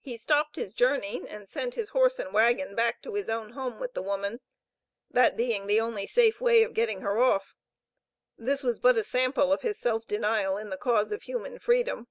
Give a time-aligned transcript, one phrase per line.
[0.00, 3.78] He stopped his journey, and sent his horse and wagon back to his own home
[3.80, 4.40] with the woman,
[5.10, 7.54] that being the only safe way of getting her off.
[8.36, 12.08] This was but a sample of his self denial, in the cause of human freedom.